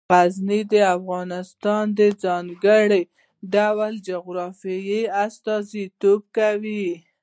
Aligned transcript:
غزني 0.09 0.61
د 0.73 0.73
افغانستان 0.97 1.83
د 1.99 2.01
ځانګړي 2.23 3.03
ډول 3.53 3.93
جغرافیه 4.07 5.01
استازیتوب 5.25 6.21
کوي. 6.37 6.87